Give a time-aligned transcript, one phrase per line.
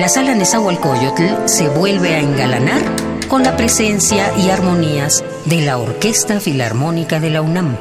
[0.00, 2.80] la sala Nezahualcóyotl se vuelve a engalanar
[3.28, 7.76] con la presencia y armonías de la Orquesta Filarmónica de la UNAM.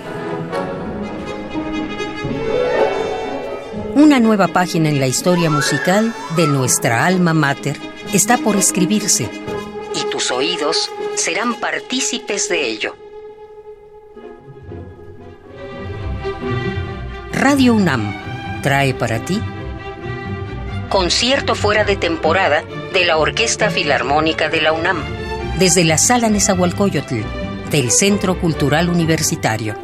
[3.96, 7.78] Una nueva página en la historia musical de nuestra alma mater
[8.12, 9.30] está por escribirse
[9.96, 12.98] y tus oídos serán partícipes de ello.
[17.32, 19.42] Radio UNAM trae para ti
[20.90, 24.98] concierto fuera de temporada de la Orquesta Filarmónica de la UNAM,
[25.60, 27.22] desde la Sala Nezahualcóyotl
[27.70, 29.76] del Centro Cultural Universitario.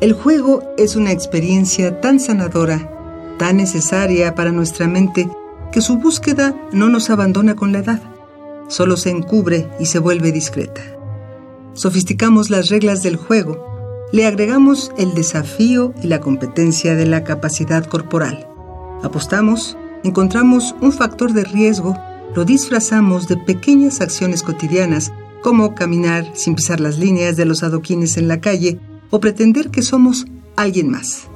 [0.00, 2.90] El juego es una experiencia tan sanadora,
[3.38, 5.28] tan necesaria para nuestra mente,
[5.72, 8.15] que su búsqueda no nos abandona con la edad
[8.68, 10.82] solo se encubre y se vuelve discreta.
[11.74, 17.84] Sofisticamos las reglas del juego, le agregamos el desafío y la competencia de la capacidad
[17.84, 18.48] corporal.
[19.02, 21.96] Apostamos, encontramos un factor de riesgo,
[22.34, 25.12] lo disfrazamos de pequeñas acciones cotidianas
[25.42, 28.78] como caminar sin pisar las líneas de los adoquines en la calle
[29.10, 31.28] o pretender que somos alguien más.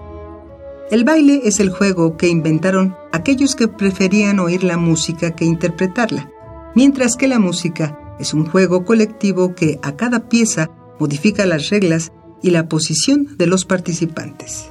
[0.91, 6.31] El baile es el juego que inventaron aquellos que preferían oír la música que interpretarla
[6.75, 12.13] mientras que la música es un juego colectivo que a cada pieza modifica las reglas
[12.43, 14.71] y la posición de los participantes.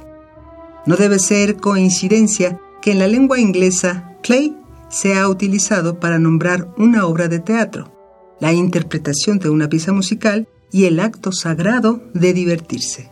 [0.86, 4.56] No debe ser coincidencia que en la lengua inglesa play
[4.88, 7.92] sea utilizado para nombrar una obra de teatro,
[8.40, 13.10] la interpretación de una pieza musical y el acto sagrado de divertirse.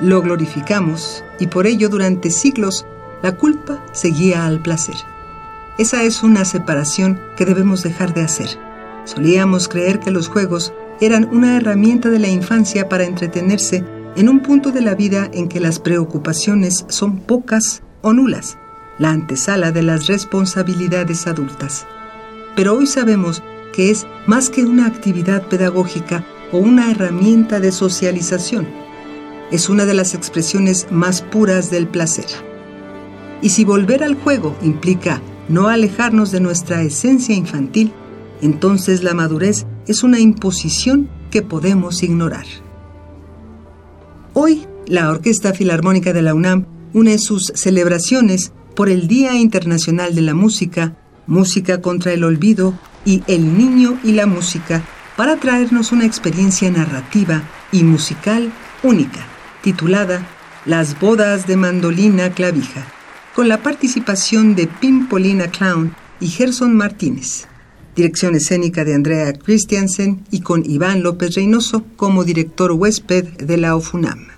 [0.00, 2.84] Lo glorificamos y por ello durante siglos
[3.22, 4.96] la culpa seguía al placer.
[5.78, 8.48] Esa es una separación que debemos dejar de hacer.
[9.04, 13.84] Solíamos creer que los juegos eran una herramienta de la infancia para entretenerse
[14.16, 18.56] en un punto de la vida en que las preocupaciones son pocas o nulas,
[18.98, 21.86] la antesala de las responsabilidades adultas.
[22.56, 23.42] Pero hoy sabemos
[23.74, 28.66] que es más que una actividad pedagógica o una herramienta de socialización.
[29.50, 32.26] Es una de las expresiones más puras del placer.
[33.42, 37.92] Y si volver al juego implica no alejarnos de nuestra esencia infantil,
[38.42, 42.46] entonces la madurez es una imposición que podemos ignorar.
[44.32, 50.22] Hoy, la Orquesta Filarmónica de la UNAM une sus celebraciones por el Día Internacional de
[50.22, 50.96] la Música,
[51.26, 52.74] Música contra el Olvido
[53.04, 54.82] y El Niño y la Música
[55.16, 57.42] para traernos una experiencia narrativa
[57.72, 58.52] y musical
[58.82, 59.26] única,
[59.62, 60.26] titulada
[60.66, 62.86] Las bodas de mandolina clavija
[63.36, 67.46] con la participación de Pimpolina Clown y Gerson Martínez.
[67.94, 73.76] Dirección escénica de Andrea Christiansen y con Iván López Reynoso como director huésped de la
[73.76, 74.35] OFUNAM.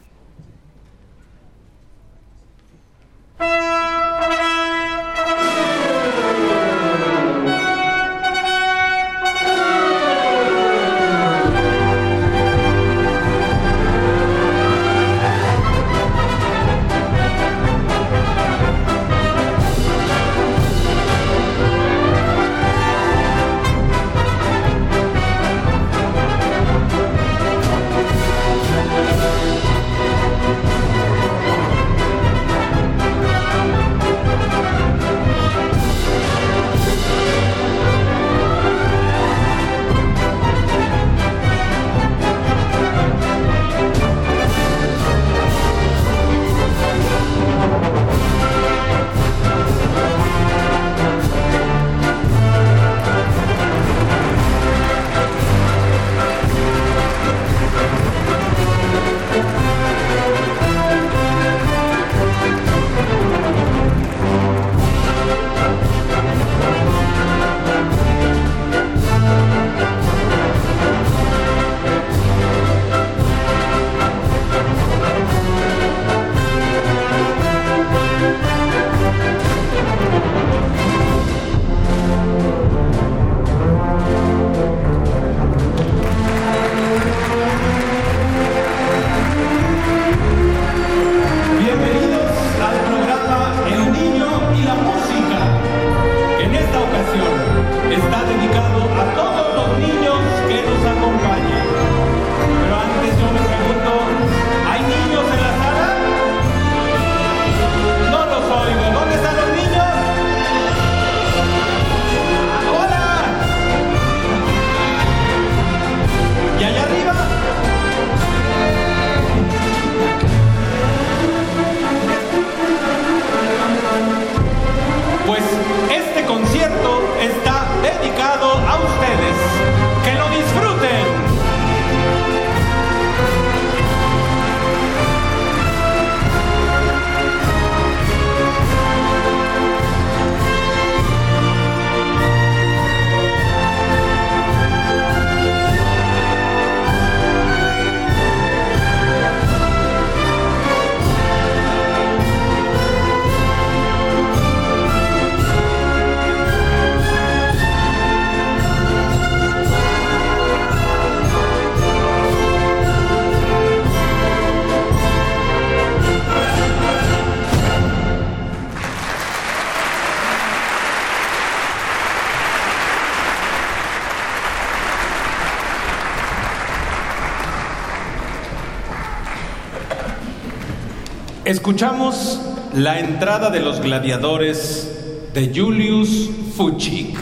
[181.69, 182.41] Escuchamos
[182.73, 187.15] la entrada de los gladiadores de Julius Fuchik.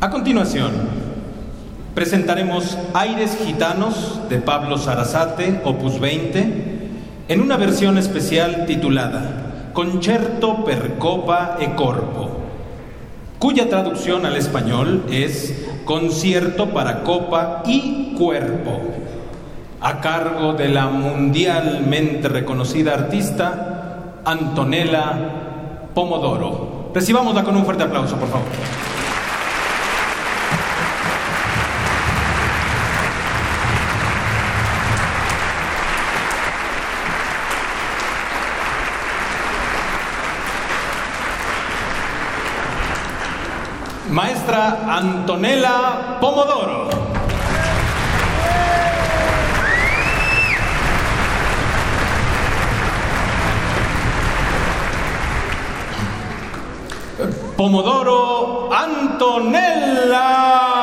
[0.00, 0.72] A continuación,
[1.94, 6.88] presentaremos Aires Gitanos de Pablo Sarasate, opus 20,
[7.28, 12.40] en una versión especial titulada Concerto per Copa e Corpo,
[13.38, 15.54] cuya traducción al español es
[15.84, 18.85] Concierto para Copa y Cuerpo
[20.06, 25.18] cargo de la mundialmente reconocida artista Antonella
[25.92, 26.92] Pomodoro.
[26.94, 28.46] Recibámosla con un fuerte aplauso, por favor.
[44.12, 47.05] Maestra Antonella Pomodoro.
[57.56, 60.75] Pomodoro Antonella.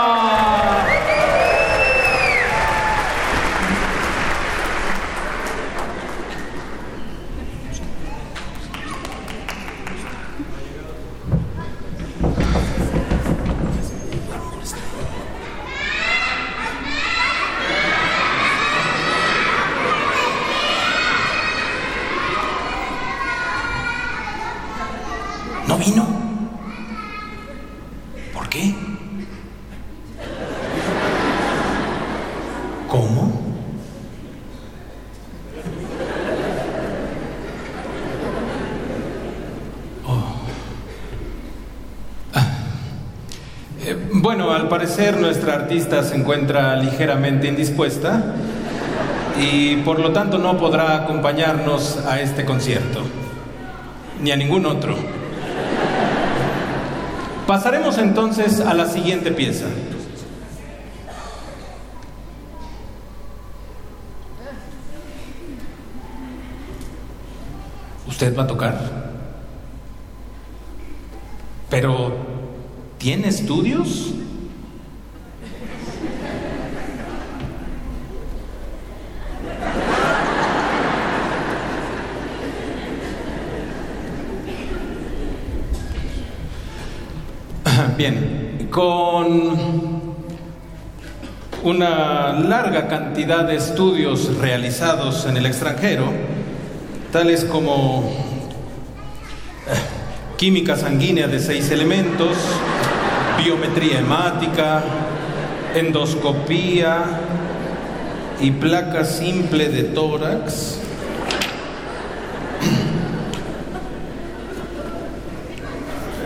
[44.84, 48.22] Parecer nuestra artista se encuentra ligeramente indispuesta
[49.42, 53.00] y por lo tanto no podrá acompañarnos a este concierto,
[54.22, 54.98] ni a ningún otro.
[57.48, 59.68] Pasaremos entonces a la siguiente pieza.
[68.06, 68.80] ¿Usted va a tocar?
[71.70, 72.18] Pero,
[72.98, 74.16] ¿tiene estudios?
[87.98, 89.56] Bien, con
[91.64, 96.12] una larga cantidad de estudios realizados en el extranjero,
[97.12, 98.10] tales como
[99.68, 102.36] eh, química sanguínea de seis elementos,
[103.38, 104.82] biometría hemática,
[105.76, 107.04] endoscopía
[108.42, 110.80] y placa simple de tórax.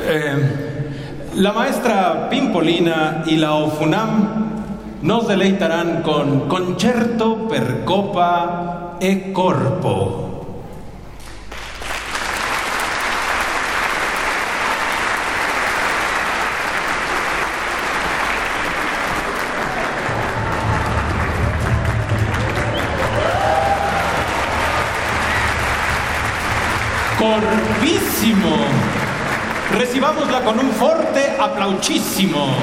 [0.10, 0.67] Eh,
[1.38, 4.50] la maestra Pimpolina y la Ofunam
[5.04, 10.24] nos deleitarán con Concerto per Copa e Corpo.
[27.20, 28.97] Corpísimo.
[29.72, 32.56] Recibámosla con un fuerte aplauchísimo.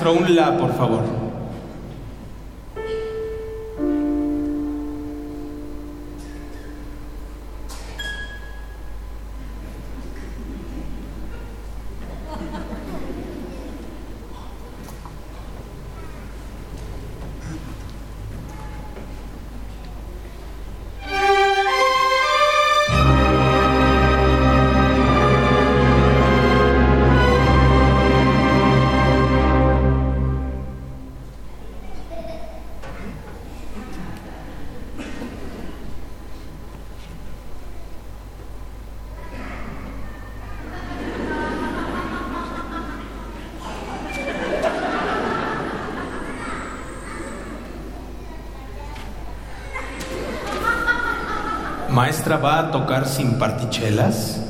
[0.00, 0.99] Maestro, un la, por favor.
[52.00, 54.40] ¿Maestra va a tocar sin partichelas?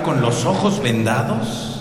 [0.00, 1.71] Con los ojos vendados?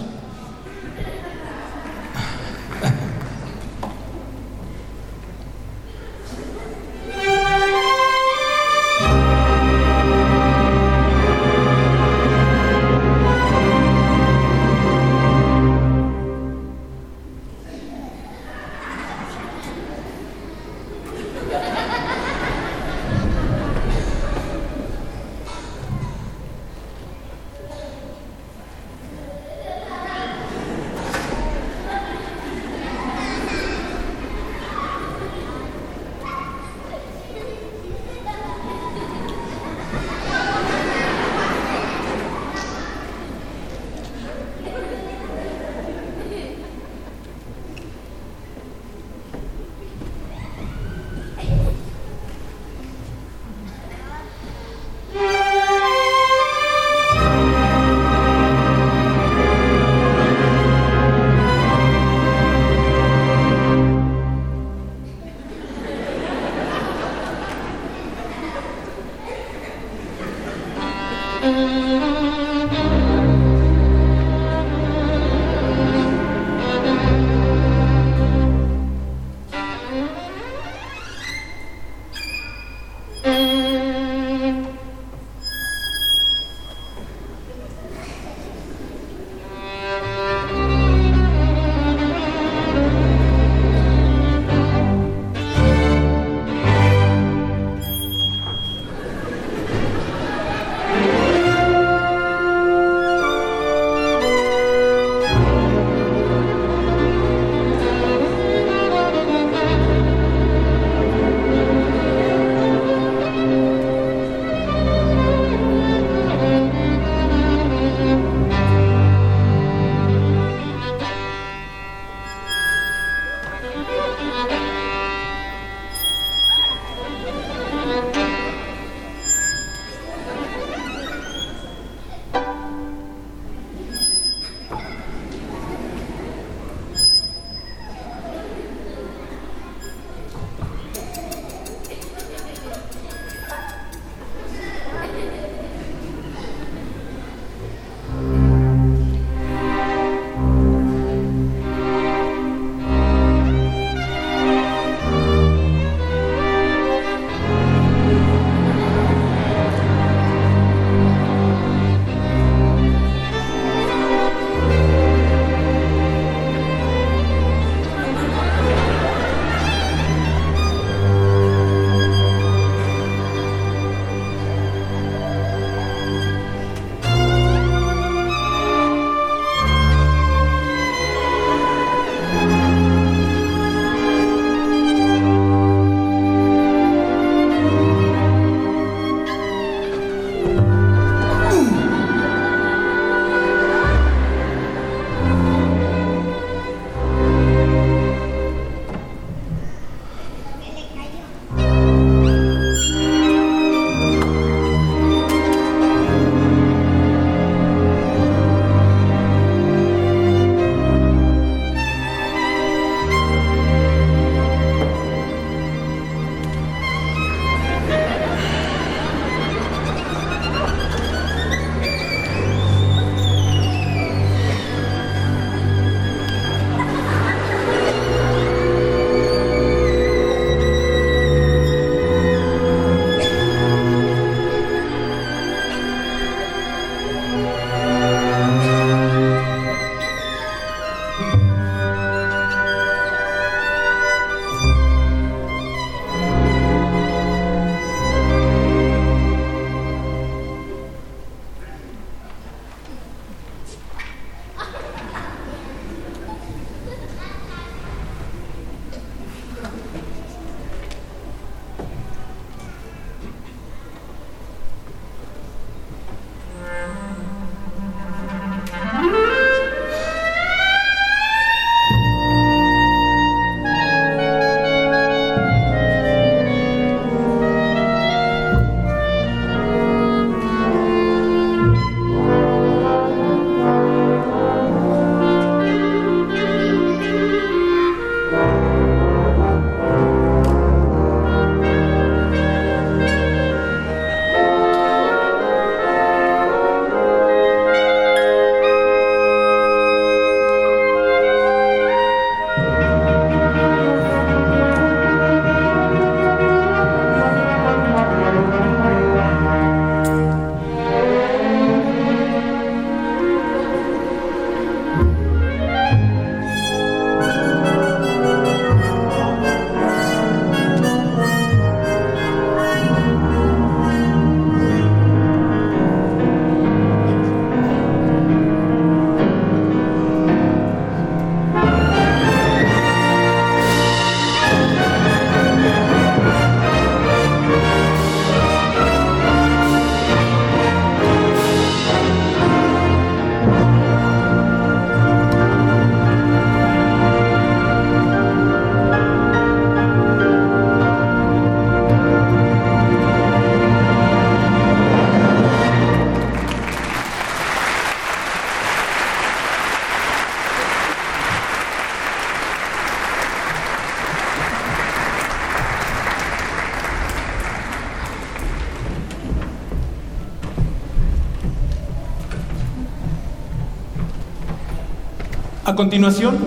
[375.81, 376.37] Continuación,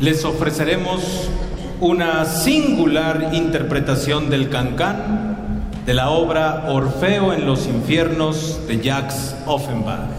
[0.00, 1.28] les ofreceremos
[1.80, 10.17] una singular interpretación del cancán de la obra Orfeo en los infiernos de Jacques Offenbach.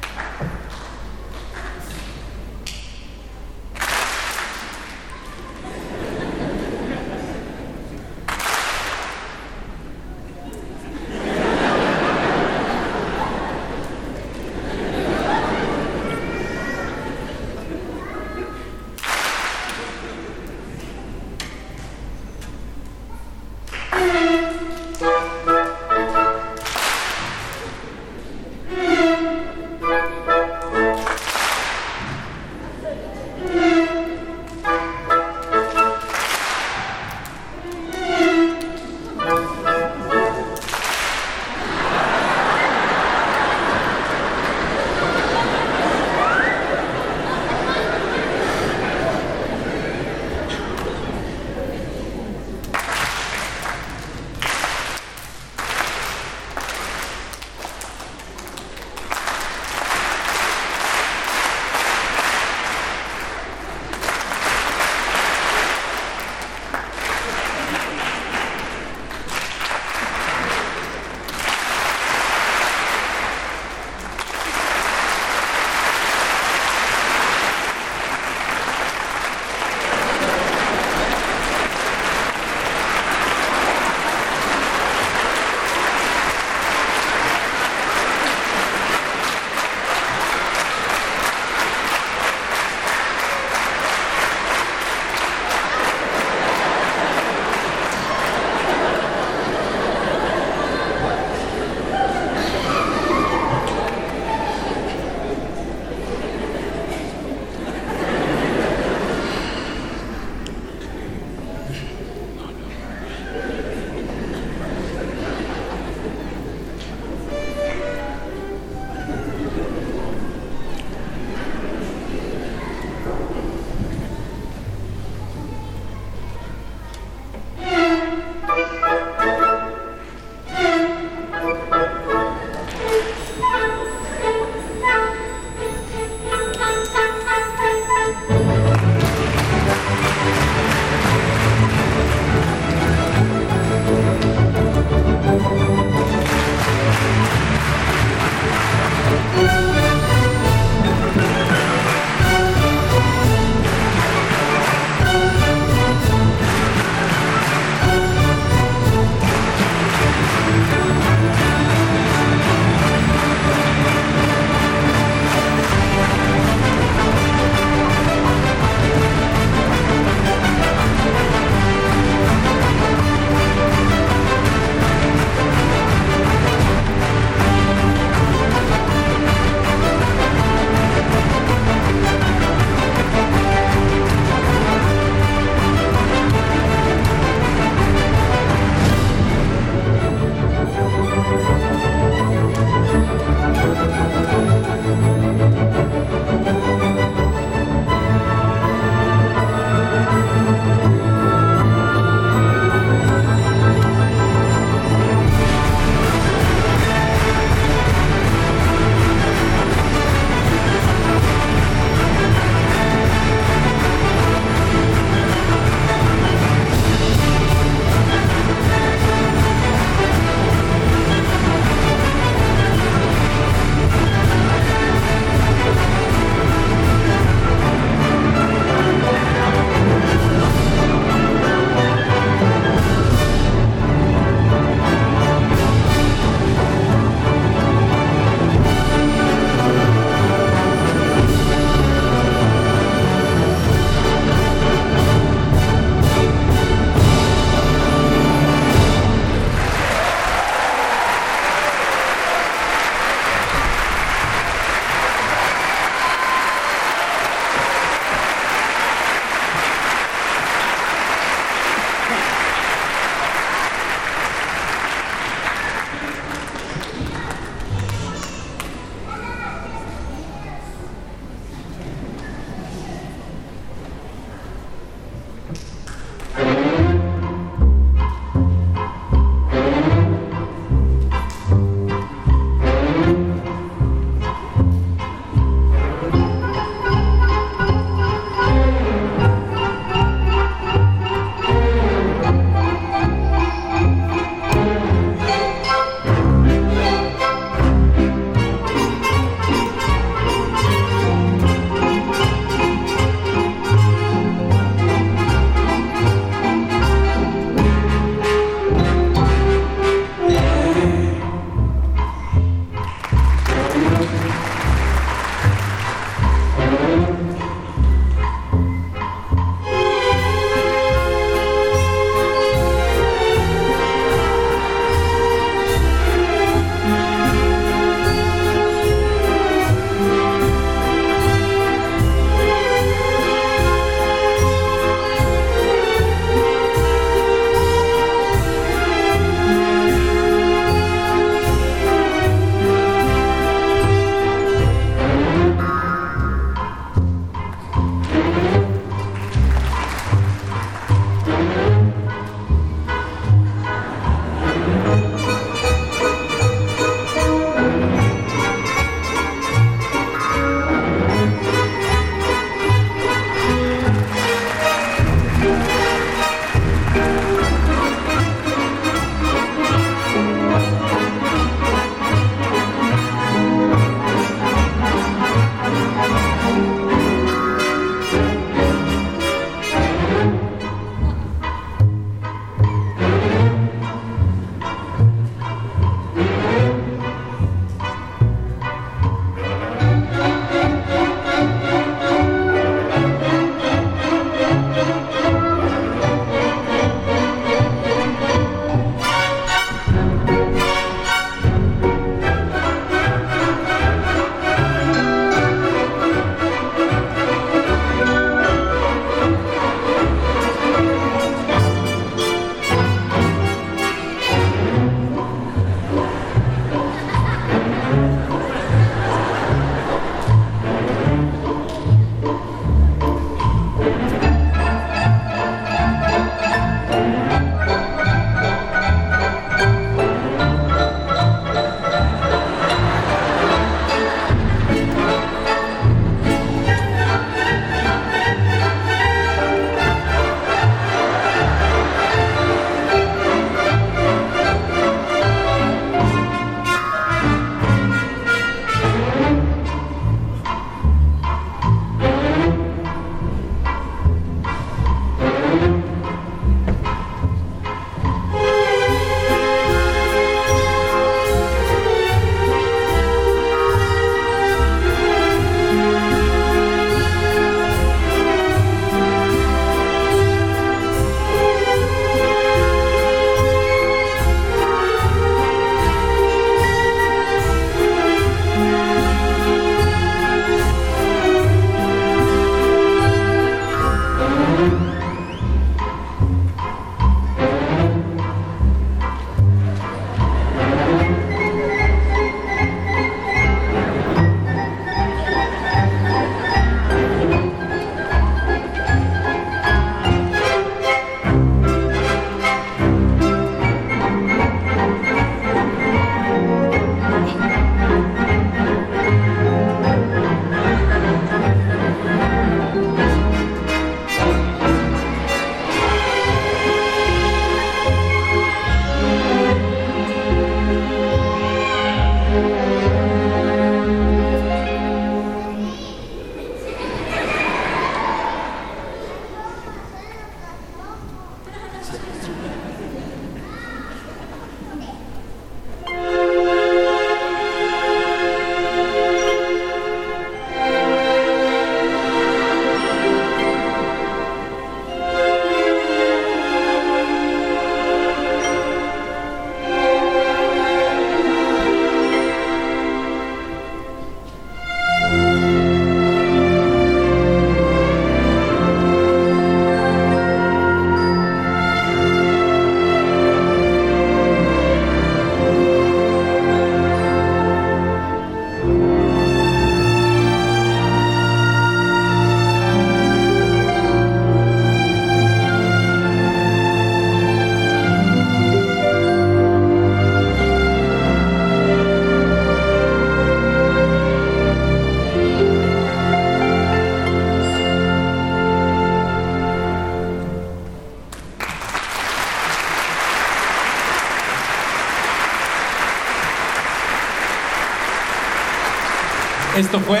[599.80, 600.00] Fue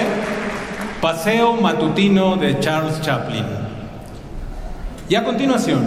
[1.00, 3.44] Paseo Matutino de Charles Chaplin.
[5.08, 5.82] Y a continuación,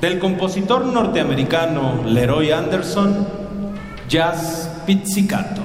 [0.00, 3.26] del compositor norteamericano Leroy Anderson,
[4.08, 5.59] Jazz Pizzicato.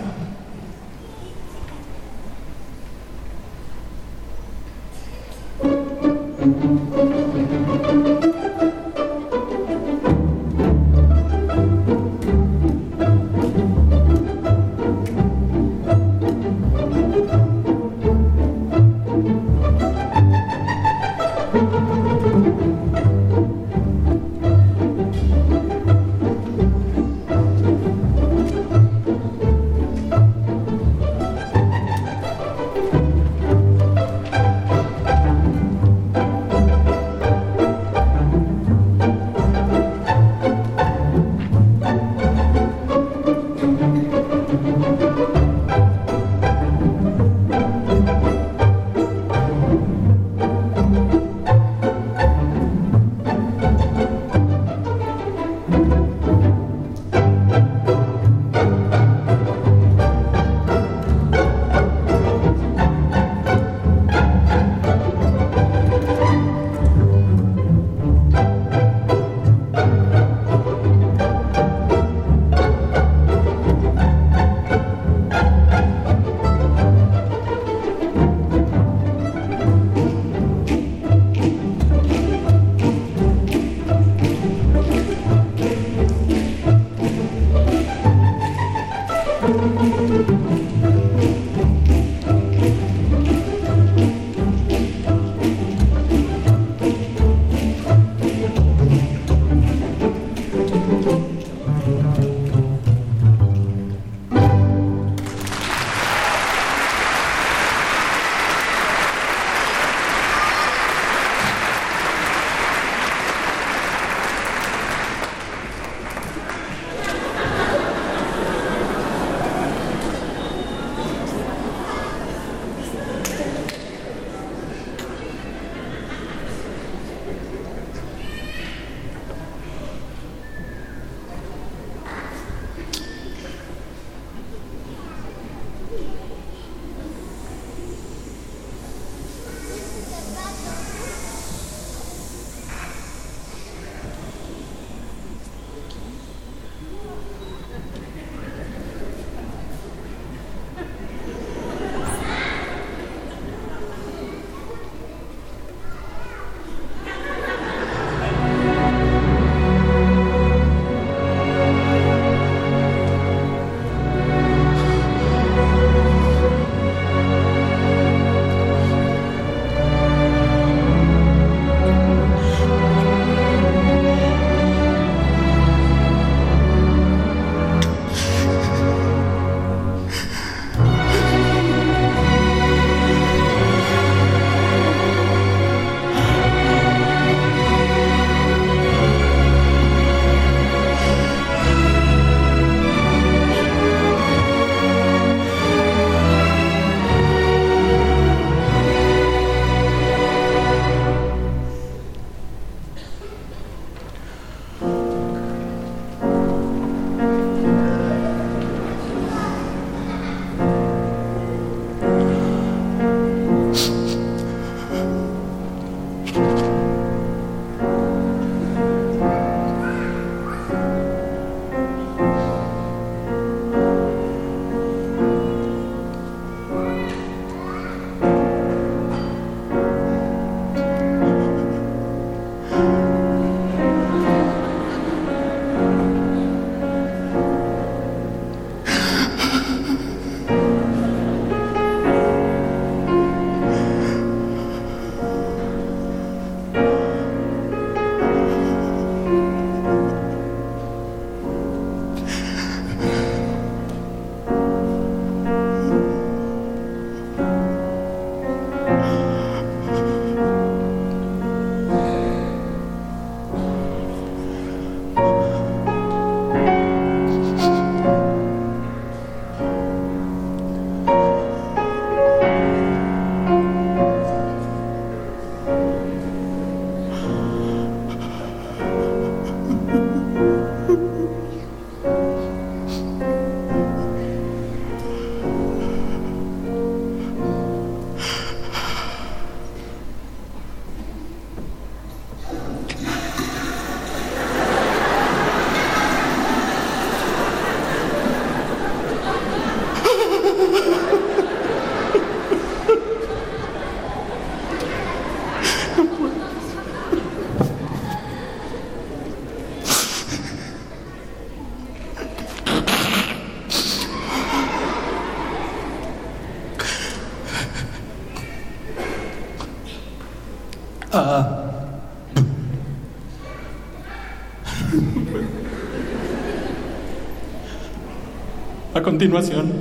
[329.05, 329.71] Continuación,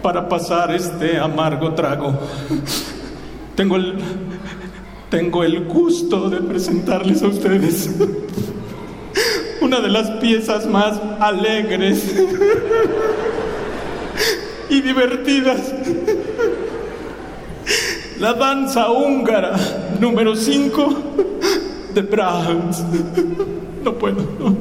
[0.00, 2.16] para pasar este amargo trago,
[3.56, 3.98] tengo el,
[5.10, 7.90] tengo el gusto de presentarles a ustedes
[9.60, 12.14] una de las piezas más alegres
[14.70, 15.74] y divertidas.
[18.20, 19.56] La danza húngara
[19.98, 20.94] número 5
[21.94, 22.84] de Brahms.
[23.82, 24.57] No puedo.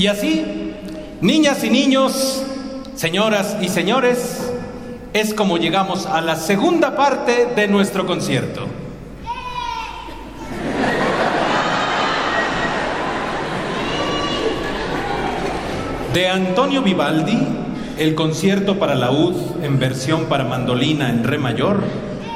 [0.00, 0.72] Y así,
[1.20, 2.42] niñas y niños,
[2.94, 4.50] señoras y señores,
[5.12, 8.66] es como llegamos a la segunda parte de nuestro concierto.
[16.14, 17.38] De Antonio Vivaldi,
[17.98, 21.82] el concierto para laúd en versión para mandolina en re mayor,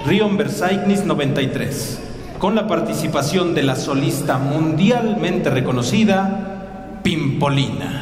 [0.05, 1.99] Rion Versailles 93,
[2.39, 6.44] con la participación de la solista mundialmente reconocida
[7.45, 7.94] Pimpolina.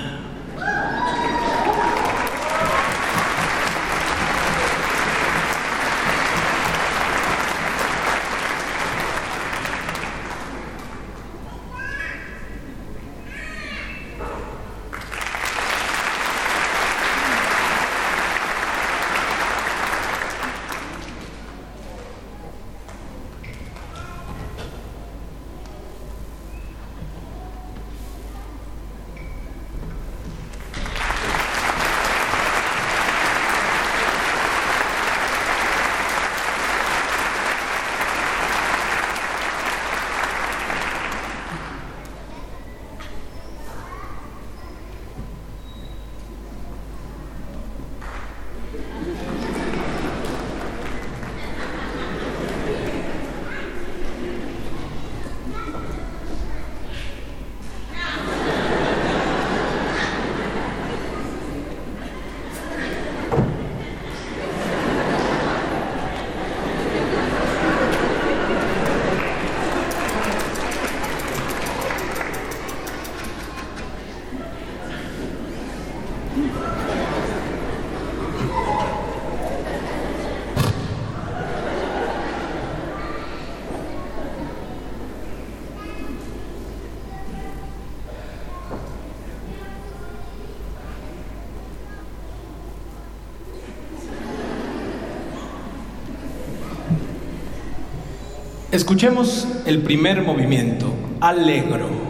[98.73, 102.02] Escuchemos el primer movimiento, alegro.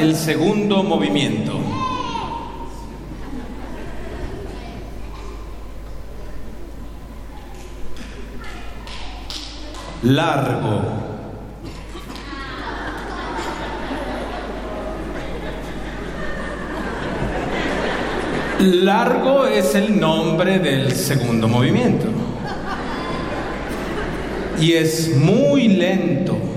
[0.00, 1.60] El segundo movimiento.
[10.02, 10.80] Largo.
[18.58, 22.06] Largo es el nombre del segundo movimiento.
[24.58, 26.49] Y es muy lento.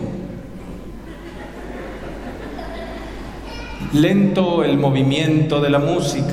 [3.94, 6.33] Lento el movimiento de la música.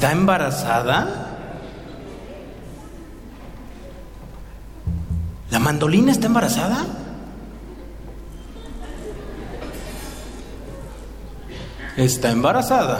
[0.00, 1.08] ¿Está embarazada?
[5.50, 6.86] ¿La mandolina está embarazada?
[11.98, 12.98] Está embarazada.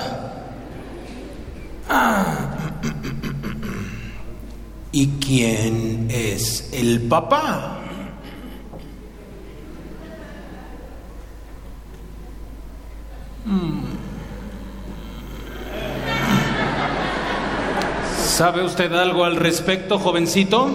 [1.89, 2.51] Ah.
[4.93, 7.79] ¿Y quién es el papá?
[13.47, 13.80] Hmm.
[18.41, 20.71] ¿Sabe usted algo al respecto, jovencito?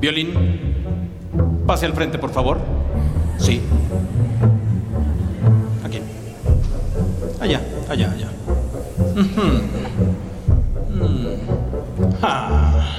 [0.00, 0.34] Violín,
[1.68, 2.75] pase al frente, por favor.
[3.38, 3.60] Sí.
[5.84, 6.00] Aquí.
[7.40, 8.28] Allá, allá, allá.
[12.22, 12.96] Ah.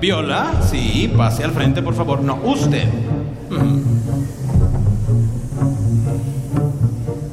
[0.00, 2.20] Viola, sí, pase al frente, por favor.
[2.20, 2.88] No, usted.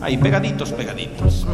[0.01, 1.45] Ahí, pegaditos, pegaditos.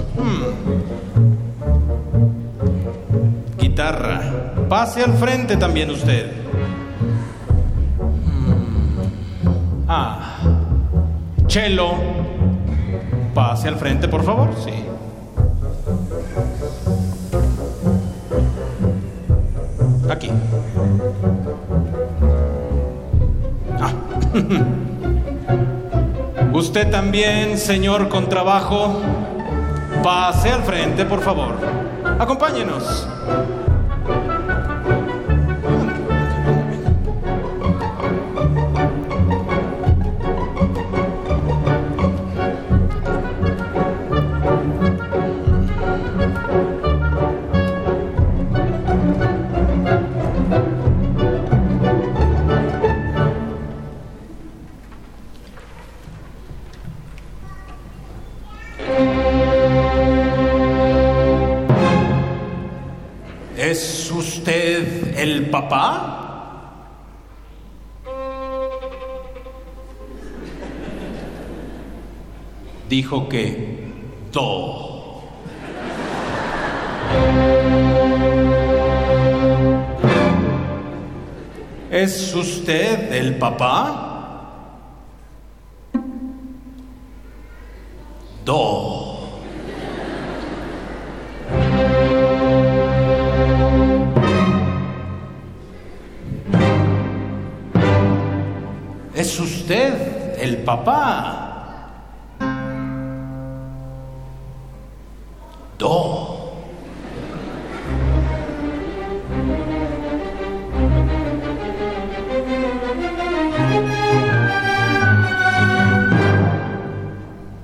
[3.59, 4.21] Guitarra,
[4.69, 6.46] pase al frente también usted.
[11.57, 11.95] Chelo.
[13.33, 14.49] Pase al frente, por favor.
[14.63, 14.85] Sí.
[20.07, 20.29] Aquí.
[23.81, 23.91] Ah.
[26.53, 29.01] Usted también, señor con trabajo,
[30.03, 31.55] pase al frente, por favor.
[32.19, 33.07] Acompáñenos.
[65.49, 66.13] Papá?
[72.89, 73.91] Dijo que
[74.31, 74.87] do.
[81.91, 84.06] ¿Es usted el papá?
[100.67, 102.43] Papá.
[105.79, 106.51] Do.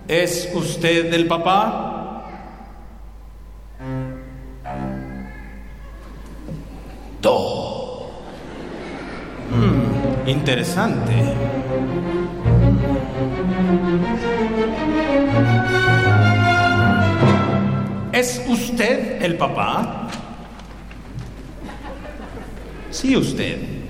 [0.07, 2.29] ¿Es usted el papá?
[7.21, 8.07] Do.
[9.51, 11.52] Hmm, interesante.
[18.13, 20.07] ¿Es usted el papá?
[22.91, 23.82] Sí, usted.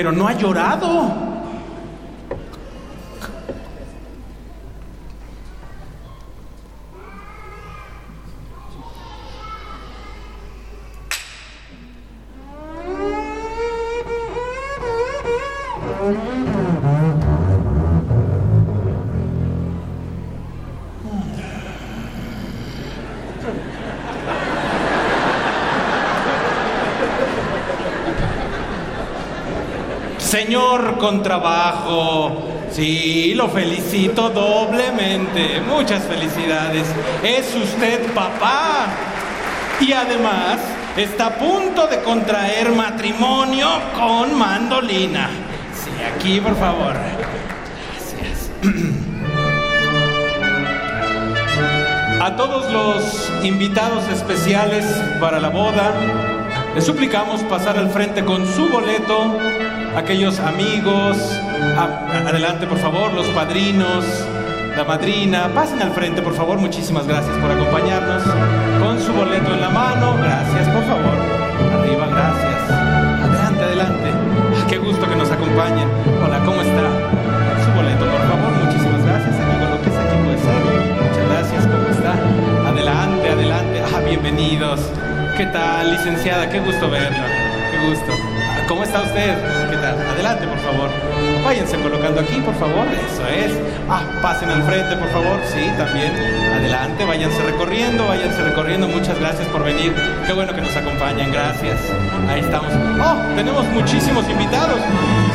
[0.00, 1.29] Pero no ha llorado.
[31.00, 32.36] Con trabajo,
[32.70, 35.60] sí, lo felicito doblemente.
[35.60, 36.86] Muchas felicidades.
[37.22, 38.86] Es usted papá.
[39.80, 40.58] Y además
[40.96, 45.30] está a punto de contraer matrimonio con Mandolina.
[45.74, 46.94] Sí, aquí, por favor.
[47.88, 48.50] Gracias.
[52.22, 54.84] A todos los invitados especiales
[55.18, 55.94] para la boda,
[56.74, 59.38] les suplicamos pasar al frente con su boleto
[60.00, 61.18] aquellos amigos,
[62.26, 64.02] adelante por favor, los padrinos,
[64.74, 68.22] la madrina, pasen al frente por favor, muchísimas gracias por acompañarnos,
[68.80, 71.16] con su boleto en la mano, gracias por favor,
[71.80, 72.70] arriba, gracias,
[73.22, 74.10] adelante, adelante,
[74.70, 75.88] qué gusto que nos acompañen,
[76.24, 76.86] hola, ¿cómo está?
[77.62, 80.60] Su boleto por favor, muchísimas gracias, amigo, lo que es aquí puede ser,
[80.96, 82.14] muchas gracias, ¿cómo está?
[82.70, 84.80] Adelante, adelante, ah, bienvenidos,
[85.36, 86.48] ¿qué tal, licenciada?
[86.48, 87.26] Qué gusto verla,
[87.70, 88.29] qué gusto.
[88.70, 89.34] ¿Cómo está usted?
[89.68, 89.98] ¿Qué tal?
[89.98, 90.90] Adelante, por favor.
[91.44, 92.86] Váyanse colocando aquí, por favor.
[92.86, 93.50] Eso es.
[93.88, 95.40] Ah, pasen al frente, por favor.
[95.52, 96.12] Sí, también.
[96.54, 98.86] Adelante, váyanse recorriendo, váyanse recorriendo.
[98.86, 99.92] Muchas gracias por venir.
[100.24, 101.32] Qué bueno que nos acompañan.
[101.32, 101.80] Gracias.
[102.28, 102.72] Ahí estamos.
[103.02, 104.78] Oh, tenemos muchísimos invitados.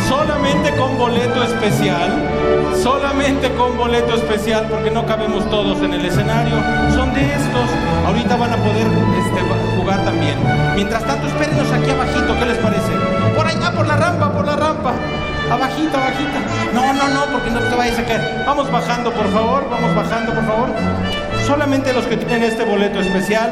[0.08, 2.35] Solamente con boleto especial.
[2.82, 6.56] Solamente con boleto especial porque no cabemos todos en el escenario.
[6.94, 7.70] Son de estos.
[8.06, 8.88] Ahorita van a poder
[9.18, 9.42] este,
[9.78, 10.38] jugar también.
[10.76, 12.38] Mientras tanto, espérenos aquí abajito.
[12.38, 12.92] ¿Qué les parece?
[13.36, 14.94] Por allá, por la rampa, por la rampa.
[15.50, 16.40] Abajito, abajito.
[16.74, 18.44] No, no, no, porque no te vayas a caer.
[18.46, 19.68] Vamos bajando, por favor.
[19.70, 20.70] Vamos bajando, por favor.
[21.46, 23.52] Solamente los que tienen este boleto especial.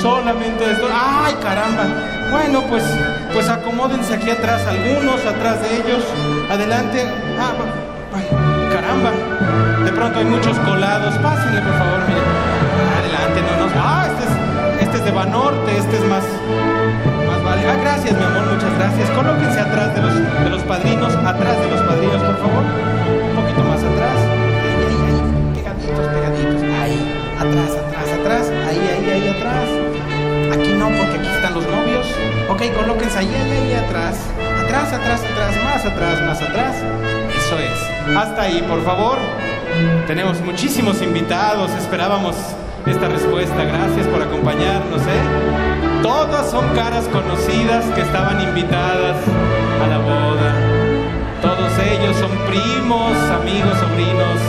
[0.00, 0.86] Solamente esto.
[0.92, 1.84] ¡Ay, caramba!
[2.30, 2.84] Bueno, pues,
[3.32, 6.04] pues acomódense aquí atrás algunos, atrás de ellos.
[6.50, 7.04] Adelante.
[7.38, 7.52] Ah,
[8.90, 11.14] De pronto hay muchos colados.
[11.18, 12.20] Pásenle, por favor, mire.
[12.98, 13.72] Adelante, no nos.
[13.76, 16.24] Ah, este es, este es de Banorte, este es más.
[17.46, 19.08] Ah, gracias, mi amor, muchas gracias.
[19.10, 22.64] Colóquense atrás de los, de los padrinos, atrás de los padrinos, por favor.
[23.30, 24.18] Un poquito más atrás.
[24.58, 25.22] Ahí, ahí, ahí.
[25.54, 26.62] Pegaditos, pegaditos.
[26.82, 26.98] Ahí,
[27.38, 28.52] atrás, atrás, atrás.
[28.68, 29.68] Ahí, ahí, ahí, atrás.
[30.58, 32.06] Aquí no, porque aquí están los novios.
[32.48, 34.16] Ok, colóquense ahí, ahí, ahí, atrás.
[34.70, 36.76] Atrás, atrás, atrás, más atrás, más atrás.
[37.36, 38.16] Eso es.
[38.16, 39.18] Hasta ahí, por favor.
[40.06, 41.72] Tenemos muchísimos invitados.
[41.72, 42.36] Esperábamos
[42.86, 43.64] esta respuesta.
[43.64, 46.02] Gracias por acompañarnos, ¿eh?
[46.04, 49.16] Todas son caras conocidas que estaban invitadas
[49.82, 50.54] a la boda.
[51.42, 54.40] Todos ellos son primos, amigos, sobrinos.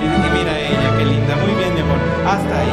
[0.00, 1.36] Y, mira ella, qué linda.
[1.36, 1.98] Muy bien, mi amor.
[2.26, 2.72] Hasta ahí.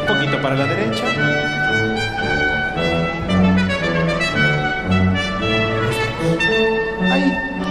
[0.00, 1.59] Un poquito para la derecha.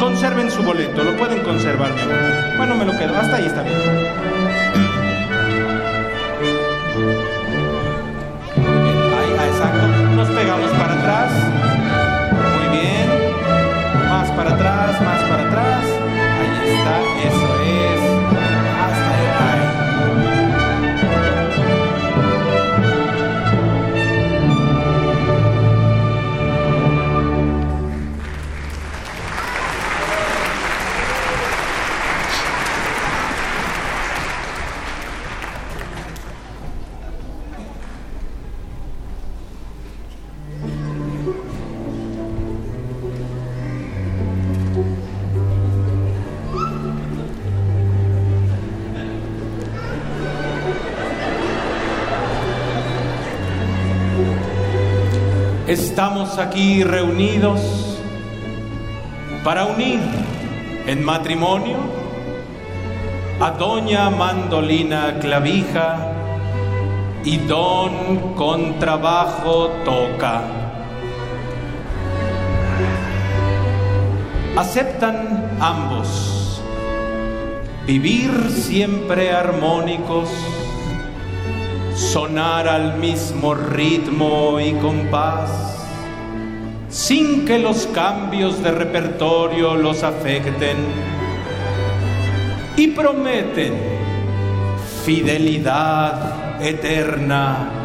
[0.09, 1.03] Conserven su boleto.
[1.03, 1.91] Lo pueden conservar.
[2.57, 3.15] Bueno, me lo quedo.
[3.15, 3.77] Hasta ahí está bien.
[10.15, 11.31] Nos pegamos para atrás.
[12.55, 13.07] Muy bien.
[14.09, 15.83] Más para atrás, más para atrás.
[16.39, 16.95] Ahí está,
[17.27, 18.18] eso es.
[55.69, 57.61] Estamos aquí reunidos
[59.43, 59.99] para unir
[60.87, 61.77] en matrimonio
[63.39, 66.11] a doña Mandolina Clavija
[67.23, 70.41] y don Contrabajo Toca.
[74.57, 76.63] Aceptan ambos
[77.85, 80.31] vivir siempre armónicos
[81.99, 85.49] sonar al mismo ritmo y compás,
[86.89, 90.77] sin que los cambios de repertorio los afecten,
[92.77, 93.73] y prometen
[95.05, 97.79] fidelidad eterna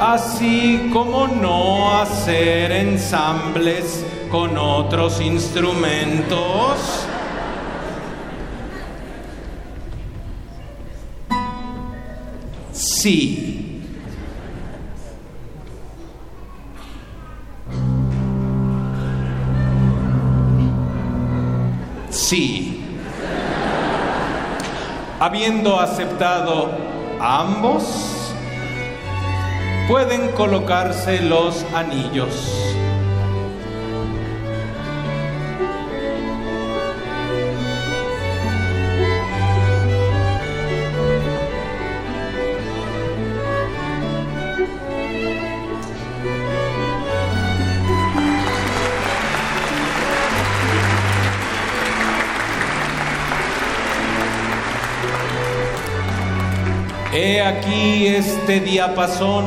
[0.00, 7.07] así como no hacer ensambles con otros instrumentos.
[13.00, 13.80] Sí.
[22.10, 22.82] Sí.
[25.20, 26.72] Habiendo aceptado
[27.20, 27.84] ambos,
[29.86, 32.77] pueden colocarse los anillos.
[57.48, 59.44] Aquí este diapasón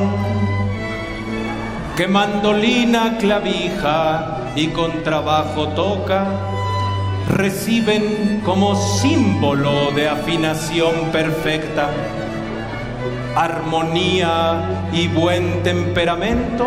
[1.96, 6.26] que mandolina, clavija y con trabajo toca,
[7.28, 11.90] reciben como símbolo de afinación perfecta,
[13.36, 16.66] armonía y buen temperamento,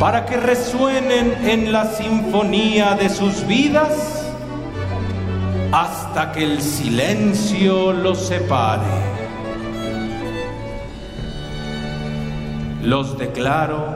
[0.00, 4.24] para que resuenen en la sinfonía de sus vidas
[5.72, 9.13] hasta que el silencio los separe.
[12.84, 13.86] Los declaro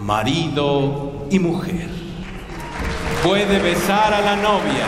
[0.00, 1.88] marido y mujer.
[3.22, 4.86] Puede besar a la novia.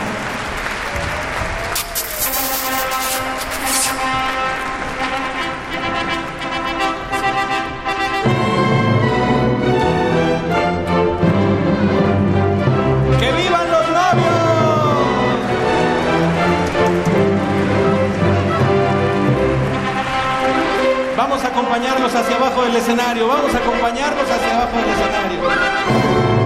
[21.59, 23.27] Acompañarlos hacia abajo del escenario.
[23.27, 26.38] Vamos a acompañarlos hacia abajo del escenario.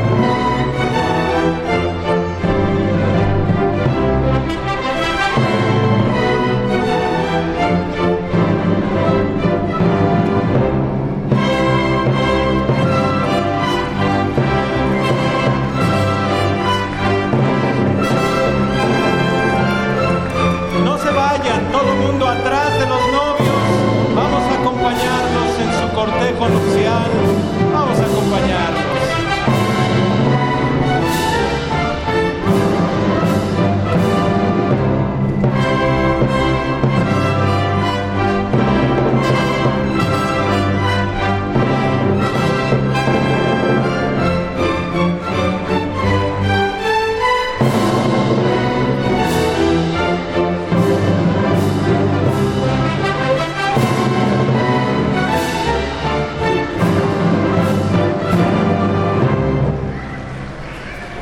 [26.44, 27.33] Cortejo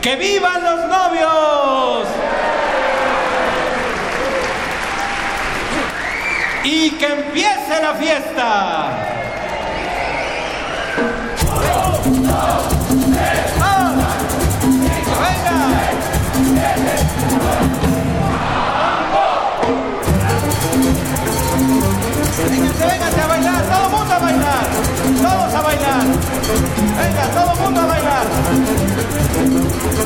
[0.02, 2.08] ¡Que vivan los novios!
[6.64, 9.08] Y que empiece la fiesta.
[22.80, 24.66] Vénganse, a bailar, todo el mundo a bailar,
[25.22, 26.04] todos a bailar.
[26.97, 29.30] Venga, todo el mundo a bailar.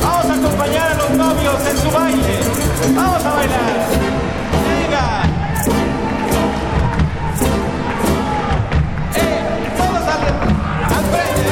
[0.01, 2.39] Vamos a acompañar a los novios en su baile.
[2.95, 3.73] Vamos a bailar.
[4.67, 5.23] Venga.
[9.15, 10.23] Eh, al,
[10.95, 11.44] al frente,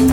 [0.00, 0.06] Y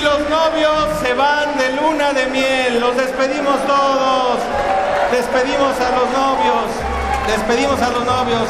[0.00, 2.78] los novios se van de luna de miel.
[2.78, 4.38] Los despedimos todos.
[5.10, 6.95] Despedimos a los novios.
[7.26, 8.48] Despedimos a los novios.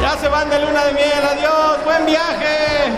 [0.00, 1.24] Ya se van de luna de miel.
[1.32, 1.84] Adiós.
[1.84, 2.92] Buen viaje.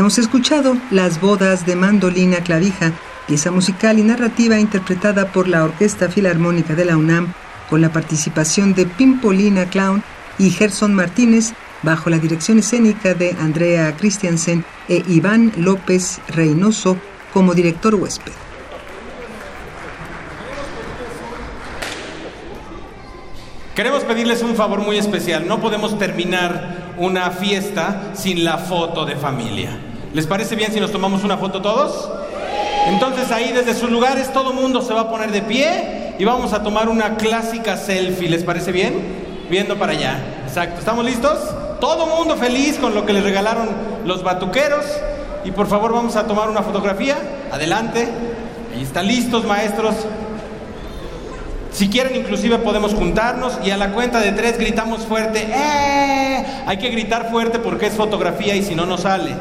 [0.00, 2.92] Hemos escuchado Las bodas de Mandolina Clavija,
[3.26, 7.34] pieza musical y narrativa interpretada por la Orquesta Filarmónica de la UNAM
[7.68, 10.02] con la participación de Pimpolina Clown
[10.38, 11.52] y Gerson Martínez
[11.82, 16.96] bajo la dirección escénica de Andrea Christiansen e Iván López Reynoso
[17.34, 18.32] como director huésped.
[23.76, 25.46] Queremos pedirles un favor muy especial.
[25.46, 29.89] No podemos terminar una fiesta sin la foto de familia.
[30.12, 32.10] ¿Les parece bien si nos tomamos una foto todos?
[32.86, 36.52] Entonces ahí desde sus lugares todo mundo se va a poner de pie y vamos
[36.52, 38.28] a tomar una clásica selfie.
[38.28, 39.46] ¿Les parece bien?
[39.48, 40.18] Viendo para allá.
[40.46, 40.80] Exacto.
[40.80, 41.38] ¿Estamos listos?
[41.80, 43.68] Todo mundo feliz con lo que les regalaron
[44.04, 44.84] los batuqueros.
[45.44, 47.16] Y por favor vamos a tomar una fotografía.
[47.52, 48.08] Adelante.
[48.74, 49.94] Ahí están listos maestros.
[51.70, 55.46] Si quieren, inclusive podemos juntarnos y a la cuenta de tres gritamos fuerte.
[55.48, 56.44] ¡Eh!
[56.66, 59.34] Hay que gritar fuerte porque es fotografía y si no, no sale.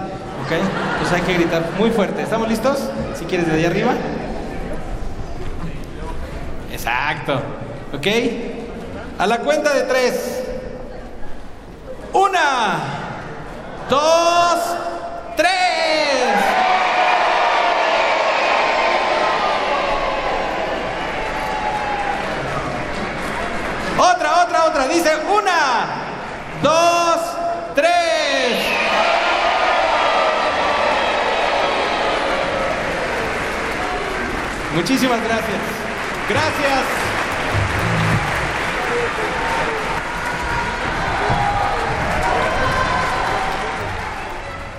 [0.49, 0.55] ¿Ok?
[0.55, 2.23] Entonces hay que gritar muy fuerte.
[2.23, 2.79] ¿Estamos listos?
[3.13, 3.91] Si quieres, de ahí arriba.
[6.71, 7.39] Exacto.
[7.93, 8.07] ¿Ok?
[9.19, 10.43] A la cuenta de tres.
[12.13, 12.79] Una,
[13.91, 14.59] dos,
[15.37, 15.51] tres.
[23.99, 24.87] Otra, otra, otra.
[24.87, 25.85] Dice una,
[26.63, 27.19] dos,
[27.75, 28.18] tres.
[34.79, 35.59] Muchísimas gracias.
[36.29, 36.79] Gracias.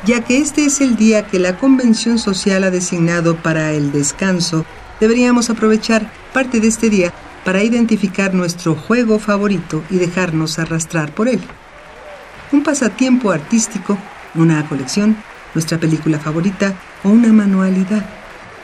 [0.07, 4.65] Ya que este es el día que la Convención Social ha designado para el descanso,
[5.01, 7.13] deberíamos aprovechar parte de este día
[7.45, 11.41] para identificar nuestro juego favorito y dejarnos arrastrar por él.
[12.53, 13.99] Un pasatiempo artístico,
[14.35, 15.19] una colección,
[15.53, 16.75] nuestra película favorita
[17.05, 18.20] o una manualidad.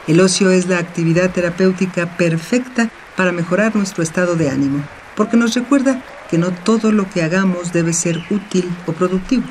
[0.07, 4.85] El ocio es la actividad terapéutica perfecta para mejorar nuestro estado de ánimo,
[5.17, 6.01] porque nos recuerda
[6.31, 9.45] que no todo lo que hagamos debe ser útil o productivo.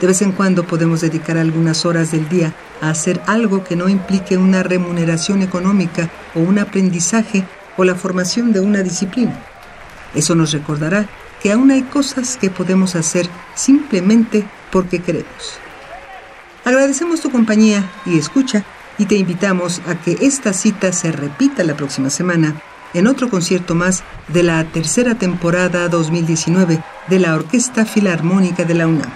[0.00, 2.52] De vez en cuando podemos dedicar algunas horas del día
[2.82, 7.44] a hacer algo que no implique una remuneración económica o un aprendizaje
[7.78, 9.38] o la formación de una disciplina.
[10.14, 11.08] Eso nos recordará
[11.42, 15.58] que aún hay cosas que podemos hacer simplemente porque queremos.
[16.66, 18.64] Agradecemos tu compañía y escucha
[18.98, 22.60] y te invitamos a que esta cita se repita la próxima semana
[22.94, 28.86] en otro concierto más de la tercera temporada 2019 de la Orquesta Filarmónica de la
[28.86, 29.10] UNAM.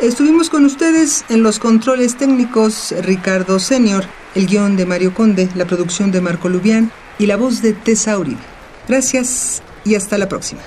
[0.00, 4.04] Estuvimos con ustedes en los controles técnicos Ricardo Senior,
[4.34, 8.18] el guion de Mario Conde, la producción de Marco Lubián y la voz de Tessa
[8.18, 8.40] Uribe.
[8.88, 10.62] Gracias y hasta la próxima.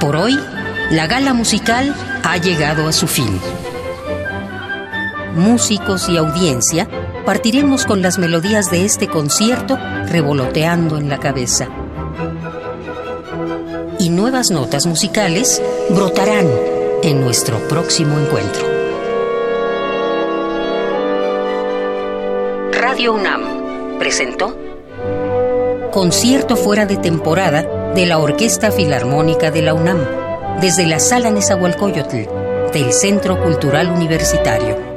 [0.00, 0.38] Por hoy,
[0.90, 1.94] la gala musical
[2.24, 3.40] ha llegado a su fin.
[5.34, 6.88] Músicos y audiencia
[7.24, 11.68] partiremos con las melodías de este concierto revoloteando en la cabeza.
[14.04, 16.46] y nuevas notas musicales brotarán
[17.02, 18.62] en nuestro próximo encuentro.
[22.72, 24.54] Radio UNAM presentó
[25.90, 30.04] Concierto fuera de temporada de la Orquesta Filarmónica de la UNAM,
[30.60, 34.93] desde la Sala Nezahualcóyotl del Centro Cultural Universitario.